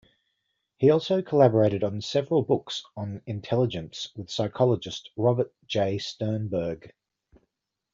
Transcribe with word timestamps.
He 0.77 0.89
also 0.89 1.21
collaborated 1.21 1.83
on 1.83 2.01
several 2.01 2.41
books 2.41 2.81
on 2.97 3.21
intelligence 3.27 4.09
with 4.15 4.31
psychologist 4.31 5.11
Robert 5.15 5.53
J. 5.67 5.99
Sternberg. 5.99 6.91